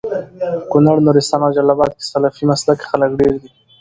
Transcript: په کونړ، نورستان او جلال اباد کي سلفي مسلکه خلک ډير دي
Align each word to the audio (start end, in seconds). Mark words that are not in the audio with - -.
په 0.59 0.65
کونړ، 0.71 0.95
نورستان 1.07 1.41
او 1.45 1.53
جلال 1.57 1.73
اباد 1.75 1.91
کي 1.97 2.03
سلفي 2.11 2.43
مسلکه 2.51 2.85
خلک 2.91 3.09
ډير 3.19 3.33
دي 3.41 3.49